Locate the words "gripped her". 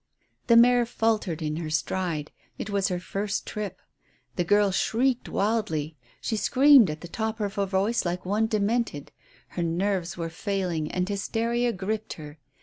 11.71-12.39